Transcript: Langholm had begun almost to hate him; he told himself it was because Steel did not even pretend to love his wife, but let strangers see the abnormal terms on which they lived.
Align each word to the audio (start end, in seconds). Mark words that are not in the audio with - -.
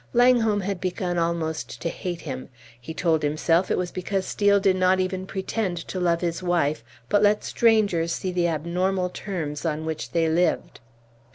Langholm 0.13 0.61
had 0.61 0.81
begun 0.81 1.19
almost 1.19 1.79
to 1.79 1.87
hate 1.87 2.21
him; 2.21 2.49
he 2.81 2.91
told 2.91 3.21
himself 3.21 3.69
it 3.69 3.77
was 3.77 3.91
because 3.91 4.25
Steel 4.25 4.59
did 4.59 4.75
not 4.75 4.99
even 4.99 5.27
pretend 5.27 5.77
to 5.77 5.99
love 5.99 6.21
his 6.21 6.41
wife, 6.41 6.83
but 7.07 7.21
let 7.21 7.43
strangers 7.43 8.11
see 8.11 8.31
the 8.31 8.47
abnormal 8.47 9.11
terms 9.11 9.63
on 9.63 9.85
which 9.85 10.09
they 10.09 10.27
lived. 10.27 10.79